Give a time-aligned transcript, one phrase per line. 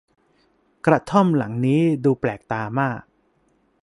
[0.85, 3.01] กระท่อมหลังนี้ดูแปลกตามาก